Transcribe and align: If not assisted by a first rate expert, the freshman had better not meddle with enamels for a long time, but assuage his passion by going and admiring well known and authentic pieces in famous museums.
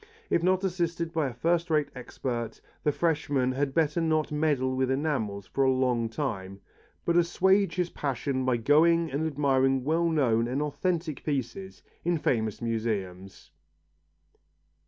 If 0.31 0.41
not 0.41 0.63
assisted 0.63 1.13
by 1.13 1.27
a 1.27 1.33
first 1.35 1.69
rate 1.69 1.91
expert, 1.93 2.59
the 2.83 2.91
freshman 2.91 3.51
had 3.51 3.75
better 3.75 4.01
not 4.01 4.31
meddle 4.31 4.75
with 4.75 4.89
enamels 4.89 5.45
for 5.45 5.63
a 5.63 5.69
long 5.71 6.09
time, 6.09 6.59
but 7.05 7.15
assuage 7.15 7.75
his 7.75 7.91
passion 7.91 8.43
by 8.43 8.57
going 8.57 9.11
and 9.11 9.27
admiring 9.27 9.83
well 9.83 10.09
known 10.09 10.47
and 10.47 10.59
authentic 10.59 11.23
pieces 11.23 11.83
in 12.03 12.17
famous 12.17 12.63
museums. 12.63 13.51